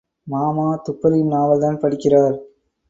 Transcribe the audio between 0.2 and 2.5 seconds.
மாமா, துப்பறியும் நாவல்தான் படிக்கிறார்.